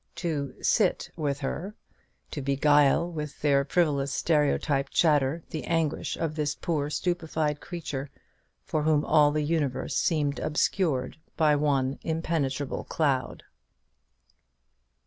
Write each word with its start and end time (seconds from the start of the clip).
To 0.15 0.55
"sit 0.63 1.11
with 1.15 1.41
her;" 1.41 1.75
to 2.31 2.41
beguile 2.41 3.07
with 3.11 3.39
their 3.43 3.63
frivolous 3.63 4.11
stereotype 4.11 4.89
chatter 4.89 5.43
the 5.51 5.63
anguish 5.65 6.17
of 6.17 6.35
this 6.35 6.55
poor 6.55 6.89
stupefied 6.89 7.61
creature, 7.61 8.09
for 8.63 8.81
whom 8.81 9.05
all 9.05 9.29
the 9.29 9.43
universe 9.43 9.95
seemed 9.95 10.39
obscured 10.39 11.17
by 11.37 11.55
one 11.55 11.99
impenetrable 12.01 12.83
cloud. 12.85 13.43